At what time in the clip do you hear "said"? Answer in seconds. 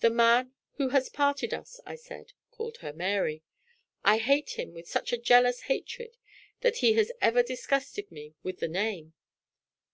1.94-2.34